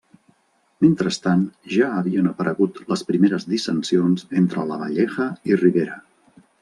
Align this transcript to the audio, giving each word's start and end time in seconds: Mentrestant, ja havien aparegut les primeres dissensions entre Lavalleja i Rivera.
Mentrestant, 0.83 1.43
ja 1.73 1.89
havien 1.97 2.29
aparegut 2.31 2.79
les 2.93 3.05
primeres 3.11 3.45
dissensions 3.51 4.27
entre 4.43 4.65
Lavalleja 4.71 5.29
i 5.53 5.61
Rivera. 5.63 6.01